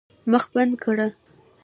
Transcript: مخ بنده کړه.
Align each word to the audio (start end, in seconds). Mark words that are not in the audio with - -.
مخ 0.31 0.43
بنده 0.53 0.77
کړه. 0.83 1.07